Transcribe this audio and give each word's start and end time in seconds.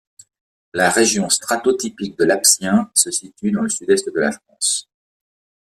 La 0.73 0.89
région 0.89 1.29
stratotypique 1.29 2.17
de 2.17 2.23
l'Aptien 2.25 2.89
se 2.95 3.11
situe 3.11 3.51
dans 3.51 3.61
le 3.61 3.69
Sud-Est 3.69 4.07
de 4.09 4.19
la 4.19 4.31
France. 4.31 4.89